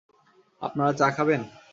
আপনারা 0.61 0.91
চা 0.93 1.07
খাবেন? 1.11 1.41